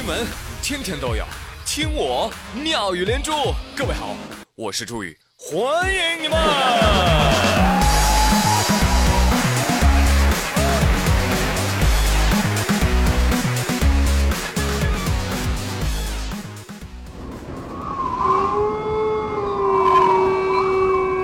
[0.00, 0.26] 新闻
[0.62, 1.26] 天天都有，
[1.66, 3.32] 听我妙语连珠。
[3.76, 4.16] 各位好，
[4.54, 6.38] 我是朱宇，欢迎你们！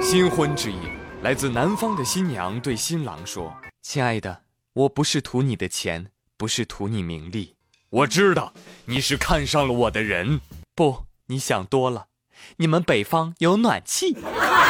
[0.02, 0.78] 新婚之夜，
[1.22, 4.42] 来自南方的新娘对新郎说：“亲爱的，
[4.74, 7.55] 我不是图你的钱，不是图你名利。”
[7.96, 8.52] 我知道
[8.84, 10.42] 你是看上了我的人，
[10.74, 12.04] 不，你想多了。
[12.58, 14.14] 你们北方有暖气，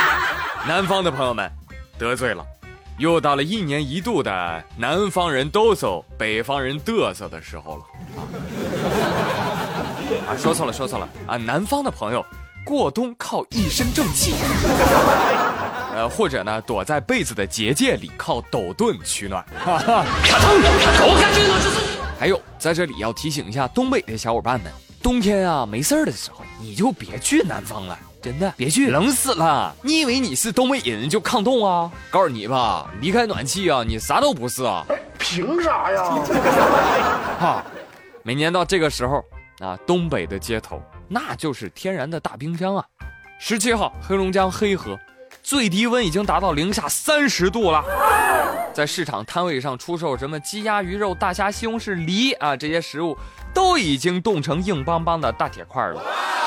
[0.65, 1.51] 南方的朋友们
[1.99, 2.47] 得罪了，
[2.99, 7.83] 又到了一年一度的南方人哆嗦，北方人嘚瑟的时候了。
[10.31, 11.37] 啊，说错了，说错了啊！
[11.37, 12.25] 南方的朋友
[12.65, 14.37] 过冬靠一身正气，
[15.97, 19.45] 呃，或者呢躲在被子的结界里靠抖顿取暖。
[19.59, 20.05] 哈哈
[22.19, 29.73] 还有，在这里要提醒一下东北的小伙伴们，冬天啊没事儿的时候，你就别去南方了，真的别去，冷死了。
[29.83, 31.89] 你以为你是东北人就抗冻啊？
[32.11, 34.85] 告诉你吧，离开暖气啊，你啥都不是啊。
[35.17, 36.03] 凭啥呀？
[37.39, 37.65] 哈，
[38.25, 39.23] 每年到这个时候
[39.61, 42.85] 啊，东北的街头那就是天然的大冰箱啊。
[43.39, 44.99] 十七号，黑龙江黑河。
[45.47, 47.85] 最低温已经达到零下三十度了，
[48.75, 53.17] 在市场摊位上出售什么鸡鸭鱼肉、大虾、西红柿、梨啊，这些食物
[53.55, 56.03] 都已经冻成硬邦邦的大铁块了。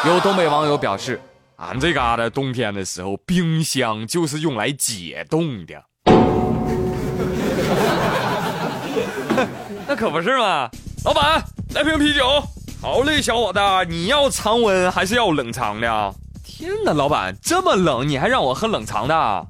[0.06, 1.18] 有东北网友表示，
[1.56, 5.82] 俺这嘎达冬天的时候，冰箱就是用来解冻的。
[9.88, 10.70] 那可不是嘛，
[11.06, 11.42] 老板，
[11.74, 12.44] 来瓶啤酒。
[12.82, 16.14] 好嘞，小伙子，你要常温还是要冷藏的？
[16.50, 19.48] 天哪，老板这么冷，你还让我喝冷藏的？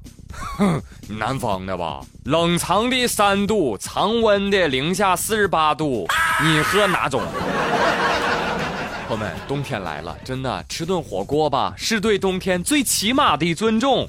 [0.58, 6.06] 哼，南方的吧，冷藏的三度，常温的零下四十八度，
[6.42, 7.22] 你喝哪种？
[9.08, 14.06] 朋友们，冬天来了，真的吃顿火锅吧，是对冬天最起码的尊重。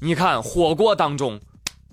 [0.00, 1.40] 你看火锅当中。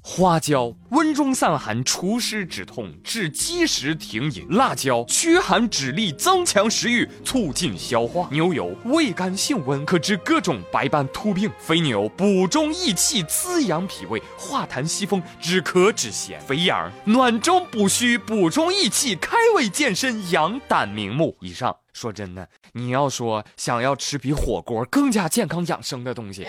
[0.03, 21.37] 花椒温中散寒，除湿止痛，治积食停饮；辣椒驱寒止痢，增强食欲，促进消化；牛油味甘性温，可治各种白斑秃病；肥牛补中益气，滋养脾胃，化痰息风，止咳止涎；肥羊暖中补虚，补中益气，开胃健身，养胆明目。
[21.41, 21.75] 以上。
[21.93, 26.47] 说真的，你要说想要吃比火锅更加健康养生的东西。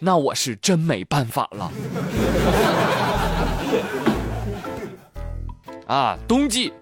[0.00, 1.72] 那我是真没办法了。
[5.86, 6.72] 啊，冬季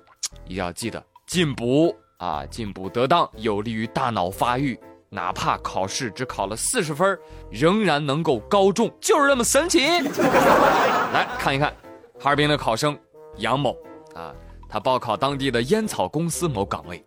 [0.47, 4.79] 一定要记得进补啊，进补得当有利于大脑发育。
[5.09, 7.17] 哪怕考试只考了四十分，
[7.49, 9.79] 仍然能够高中，就是这么神奇。
[11.15, 11.73] 来看一看，
[12.19, 12.99] 哈尔滨的考生
[13.39, 13.77] 杨某
[14.15, 14.35] 啊，
[14.69, 17.03] 他报考当地的烟草公司某岗位，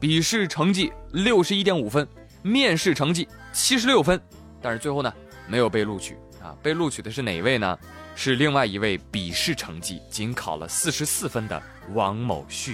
[0.00, 2.06] 笔试成绩六十一点五分，
[2.42, 4.20] 面试成绩七十六分，
[4.64, 5.12] 但是最后呢？
[5.46, 6.56] 没有被录取啊！
[6.62, 7.78] 被录取的是哪位呢？
[8.14, 12.72] 是另外一位笔试成绩仅考了四十四分的王某旭。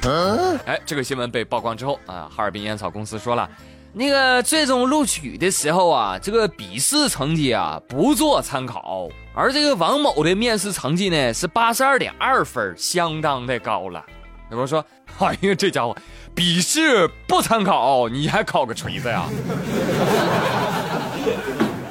[0.66, 3.50] 哎，这个新闻被曝光之后啊，哈尔滨烟草公司说了，
[3.92, 14.06] 那个最终录取的时候啊，这个笔试成绩啊不做参考，而这个王某的面试成绩呢是八十二点二分，相当的高了。
[14.48, 14.84] 有人说，
[15.18, 15.96] 哎呀，这家伙
[16.36, 19.24] 笔试不参考，你还考个锤子呀？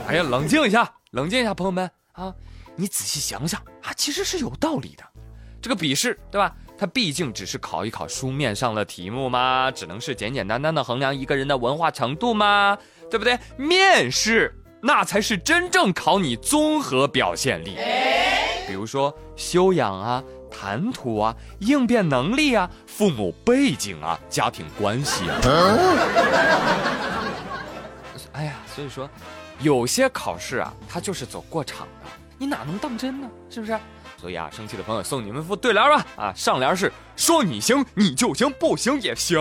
[0.09, 2.33] 哎呀，冷静一下，冷静一下，朋友们啊，
[2.75, 5.03] 你仔细想想啊，其实是有道理的。
[5.61, 6.51] 这个笔试，对吧？
[6.79, 12.75] 它毕竟只是考一考书面上的题目嘛，只能是简简单单的衡量一个人的文化程度嘛，
[13.11, 13.37] 对不对？
[13.55, 17.77] 面试那才是真正考你综合表现力，
[18.67, 25.39] 比如说修养啊、谈吐啊、应变能力啊、父母背景啊、家庭关系啊。
[28.33, 29.07] 哎呀，所以说。
[29.59, 33.29] 有些考试啊，它就是走过场的，你哪能当真呢？
[33.49, 33.77] 是不是？
[34.17, 36.05] 所以啊，生气的朋友送你们副对联吧。
[36.17, 39.39] 啊，上联是说你行你就行，不行也行；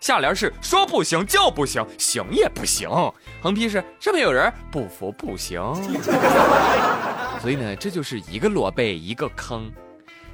[0.00, 2.88] 下联是说不行就不行，行也不行。
[3.42, 5.62] 横批是上面有人不服不行。
[7.40, 9.70] 所以呢，这就是一个萝卜一个坑，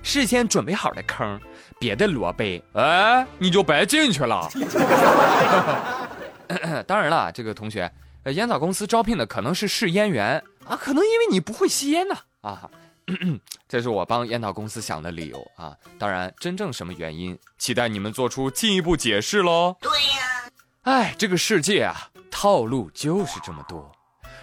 [0.02, 1.40] 事先准备好的坑，
[1.78, 4.48] 别的萝卜哎你就白进去了。
[6.86, 7.90] 当然了，这个同学。
[8.24, 12.70] 呃，烟草公司招聘的可能是试烟员啊，可能因为你不会吸烟呢啊，
[13.68, 15.76] 这是我帮烟草公司想的理由啊。
[15.98, 19.76] 当然，真正什么原因，期待你们做出进一步解释喽。
[19.78, 20.50] 对呀，
[20.82, 23.92] 哎，这个世界啊，套路就是这么多，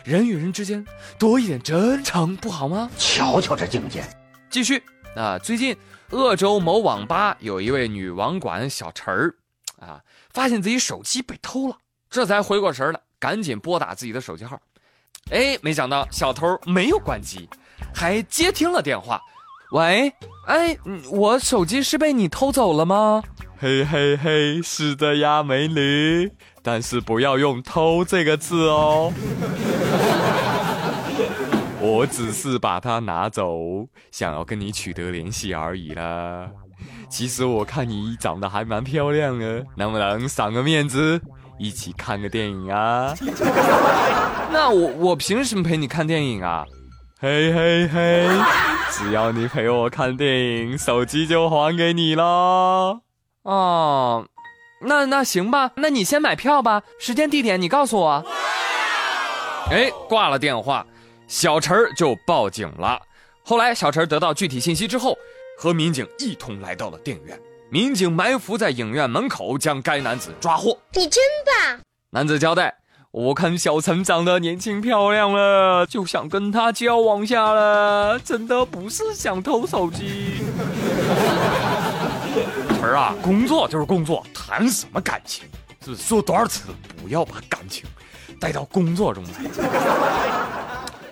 [0.04, 0.86] 人与人之间
[1.18, 2.90] 多一点真诚不好吗？
[2.98, 4.04] 瞧瞧这境界。
[4.52, 4.84] 继续
[5.16, 5.76] 啊，最近
[6.12, 9.36] 鄂州某网吧有一位女网管小陈儿。
[9.80, 10.00] 啊，
[10.32, 11.76] 发现自己手机被偷了，
[12.08, 14.60] 这才回过神来，赶紧拨打自己的手机号。
[15.30, 17.48] 哎，没想到小偷没有关机，
[17.94, 19.22] 还接听了电话。
[19.72, 20.12] 喂，
[20.48, 20.76] 哎，
[21.12, 23.24] 我手机是被你偷走了吗？
[23.58, 26.32] 嘿嘿嘿，是的呀，美女，
[26.64, 29.14] 但是不要用“偷”这个字哦。
[31.80, 36.50] 我只是把它拿走，想要跟你取得联系而已啦。
[37.10, 41.22] 其实我看你长得还蛮漂亮的，能不能赏个面子，
[41.62, 43.14] 一起看个电影啊？
[44.52, 46.66] 那我我凭什么陪你看电影啊？
[47.20, 48.28] 嘿嘿嘿，
[48.90, 53.00] 只要你陪我看电影，手机就还给你了。
[53.44, 54.26] 哦，
[54.82, 58.26] 那那行吧，那你先买票吧，时间地点你告诉我。
[59.70, 60.84] 哎，挂了电话。
[61.28, 63.00] 小陈就报警了。
[63.46, 65.16] 后来，小陈得到具体信息之后，
[65.58, 67.40] 和民警一同来到了电影院。
[67.74, 70.78] 民警埋伏在影院门口，将该男子抓获。
[70.94, 71.80] 你真棒！
[72.10, 72.76] 男子交代
[73.12, 80.42] ：“我看小陈长得年轻漂亮了，就想跟他交往下了，真的不是想偷手机。
[82.72, 85.46] 陈儿啊，工作就是工作，谈什么感情？
[85.82, 86.64] 是不是说多少次
[87.02, 87.86] 不要把感情
[88.38, 89.30] 带到工作中来？”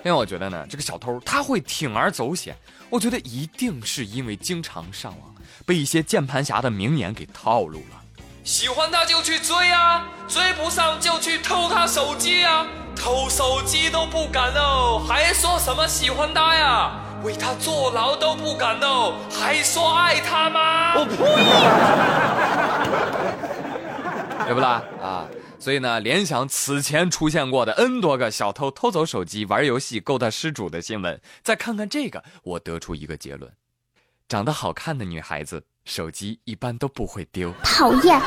[0.02, 2.56] 因为我觉得呢，这个小偷他会铤而走险，
[2.88, 5.34] 我觉得一定是因为经常上网，
[5.66, 8.00] 被一些键盘侠的名言给套路了。
[8.42, 12.66] 喜欢他就去追啊，追不上就去偷他手机啊，
[12.96, 16.92] 偷手机都不敢哦，还说什么喜欢他呀？
[17.22, 20.94] 为他坐牢都不敢哦，还说爱他吗？
[20.96, 21.16] 我呸！
[24.46, 24.82] 对不啦？
[25.02, 25.28] 啊！
[25.60, 33.52] 所以呢，联想此前出现过的 N 多个小偷偷走手机、玩游戏、勾搭失主的新闻，再看看这个，我得出一个结论：
[34.26, 37.52] 长得好看的女孩子手机一般都不会丢。
[37.62, 38.18] 讨厌！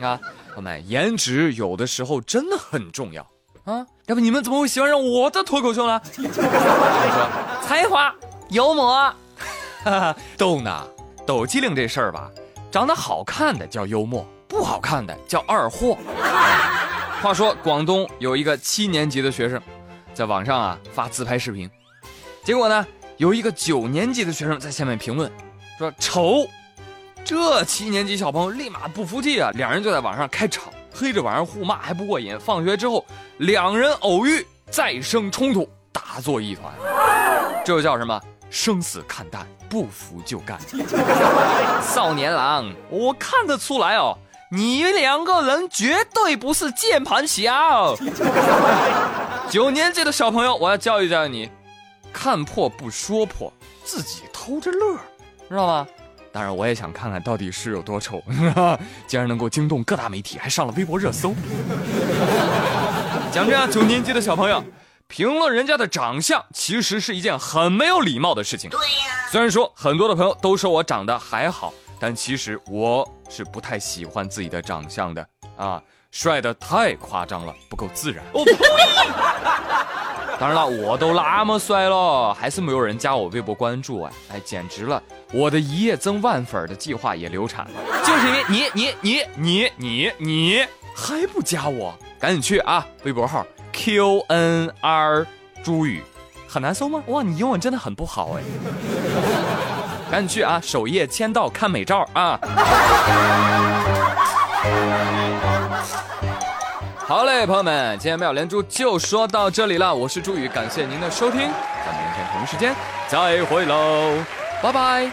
[0.00, 3.22] 啊，朋友们，颜值有的时候真的很重要
[3.64, 3.86] 啊！
[4.06, 6.00] 要不你们怎么会喜欢上我的脱口秀呢？
[6.18, 6.22] 我
[7.14, 8.12] 说才华、
[8.50, 9.14] 幽默，
[10.36, 10.84] 逗呢，
[11.24, 12.28] 抖机灵这事儿吧。
[12.70, 15.96] 长得好看的叫幽默，不好看的叫二货。
[17.22, 19.60] 话说广东有一个七年级的学生，
[20.12, 21.68] 在网上啊发自拍视频，
[22.44, 22.86] 结果呢
[23.16, 25.30] 有一个九年级的学生在下面评论，
[25.78, 26.46] 说丑。
[27.24, 32.38] 这七年级小朋友立马不服气啊，两人就在网上开吵，黑着晚上互骂还不过瘾。
[32.38, 33.04] 放学之后，
[33.38, 36.72] 两人偶遇，再生冲突，打作一团。
[37.66, 38.18] 这叫什么？
[38.50, 40.58] 生死看淡，不服就干。
[41.82, 44.16] 少年郎，我看得出来哦，
[44.50, 47.94] 你两个人绝对不是键盘侠。
[49.50, 51.50] 九年级的小朋友，我要教育教育你，
[52.12, 53.52] 看破不说破，
[53.84, 54.96] 自己偷着乐，
[55.48, 55.86] 知道吗？
[56.30, 58.22] 当然，我也想看看到底是有多丑，
[59.08, 61.34] 竟然能够惊动各大媒体，还上了微博热搜。
[63.32, 64.62] 讲真啊，九年级的小朋友。
[65.08, 68.68] 评论人家的长相，其实是一件很没有礼貌的事情。
[68.68, 75.26] 对呀，虽然说很多的朋友都说我长得还好，但其实我是不太喜欢自己的长相的
[75.56, 78.22] 啊，帅的太夸张了，不够自然。
[78.34, 78.52] 我呸！
[80.38, 84.12] 当然了，我都那么帅了，还是没有人加我微博关注啊！
[84.30, 93.44] 哎，简直了，我的一夜增万粉的计划也流产了，就是因为你你你你你你还不加我，赶紧去啊，微博号。
[93.88, 95.26] Q N R
[95.64, 96.02] 朱宇，
[96.46, 97.02] 很难搜吗？
[97.06, 98.42] 哇，你英文真的很不好哎！
[100.12, 102.38] 赶紧去啊，首页签到看美照啊！
[106.98, 109.94] 好嘞，朋友们，今天妙连珠就说到这里了。
[109.94, 112.74] 我是朱宇，感谢您的收听，咱们明天同一时间
[113.08, 114.22] 再会喽，
[114.62, 115.10] 拜拜。